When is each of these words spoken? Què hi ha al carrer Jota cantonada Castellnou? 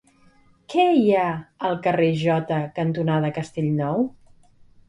Què 0.73 0.85
hi 0.99 1.03
ha 1.17 1.25
al 1.69 1.77
carrer 1.87 2.09
Jota 2.23 2.59
cantonada 2.79 3.33
Castellnou? 3.39 4.03